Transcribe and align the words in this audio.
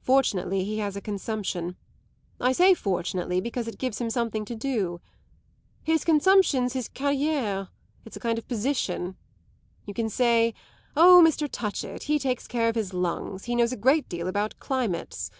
Fortunately 0.00 0.64
he 0.64 0.78
has 0.78 0.96
a 0.96 1.00
consumption; 1.00 1.76
I 2.40 2.50
say 2.50 2.74
fortunately, 2.74 3.40
because 3.40 3.68
it 3.68 3.78
gives 3.78 4.00
him 4.00 4.10
something 4.10 4.44
to 4.46 4.56
do. 4.56 5.00
His 5.84 6.04
consumption's 6.04 6.72
his 6.72 6.88
carriere 6.88 7.68
it's 8.04 8.16
a 8.16 8.18
kind 8.18 8.36
of 8.36 8.48
position. 8.48 9.14
You 9.86 9.94
can 9.94 10.08
say: 10.10 10.54
'Oh, 10.96 11.22
Mr. 11.24 11.48
Touchett, 11.48 12.02
he 12.10 12.18
takes 12.18 12.48
care 12.48 12.68
of 12.68 12.74
his 12.74 12.92
lungs, 12.92 13.44
he 13.44 13.54
knows 13.54 13.70
a 13.70 13.76
great 13.76 14.08
deal 14.08 14.26
about 14.26 14.58
climates. 14.58 15.30